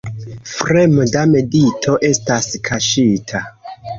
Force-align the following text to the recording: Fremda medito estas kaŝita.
Fremda 0.51 1.25
medito 1.33 1.95
estas 2.09 2.49
kaŝita. 2.69 3.45